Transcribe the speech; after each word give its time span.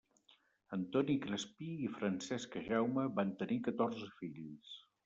Antoni 0.77 1.17
Crespí 1.25 1.69
i 1.89 1.91
Francesca 1.99 2.65
Jaume 2.71 3.07
van 3.21 3.39
tenir 3.45 3.63
catorze 3.71 4.15
fills. 4.23 4.79